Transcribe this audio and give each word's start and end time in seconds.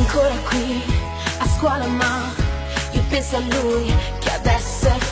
ancora 0.00 0.34
qui 0.48 0.82
a 1.38 1.46
scuola 1.46 1.86
ma 1.86 2.32
io 2.92 3.02
penso 3.08 3.36
a 3.36 3.40
lui 3.40 3.94
che 4.18 4.30
adesso 4.30 4.86
è 4.86 5.09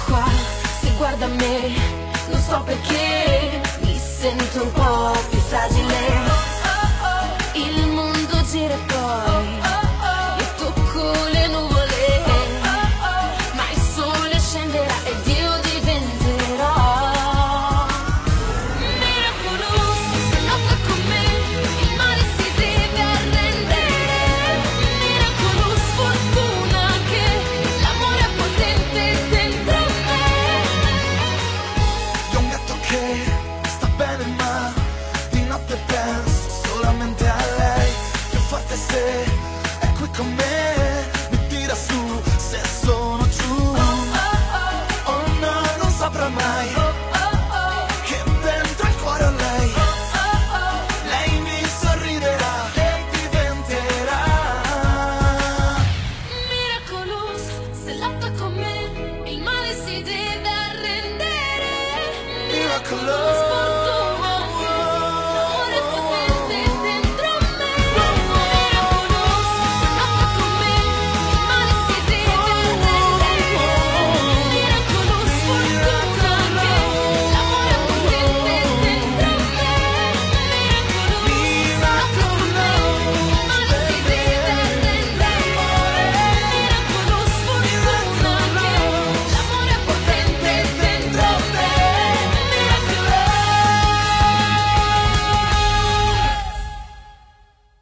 miracle 62.52 63.06
love. 63.06 63.27